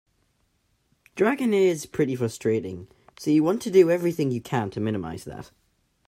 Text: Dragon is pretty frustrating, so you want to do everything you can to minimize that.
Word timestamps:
Dragon 1.13 1.53
is 1.53 1.85
pretty 1.85 2.15
frustrating, 2.15 2.87
so 3.19 3.29
you 3.29 3.43
want 3.43 3.61
to 3.61 3.69
do 3.69 3.91
everything 3.91 4.31
you 4.31 4.41
can 4.41 4.71
to 4.71 4.79
minimize 4.79 5.25
that. 5.25 5.51